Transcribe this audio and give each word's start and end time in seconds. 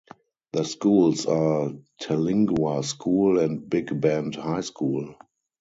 The 0.53 0.65
schools 0.65 1.27
are 1.27 1.73
Terlingua 2.01 2.83
School 2.83 3.37
and 3.37 3.69
Big 3.69 4.01
Bend 4.01 4.33
High 4.33 4.61
School. 4.61 5.13